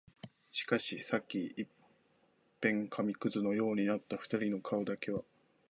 [0.51, 1.69] しかし、さっき一
[2.59, 5.21] 片紙屑のようになった二人の顔だけは、